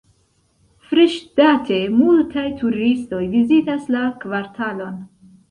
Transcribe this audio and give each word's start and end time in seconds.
Freŝdate, 0.91 1.77
multaj 1.97 2.47
turistoj 2.63 3.21
vizitas 3.35 3.87
la 3.99 4.03
kvartalon. 4.27 4.99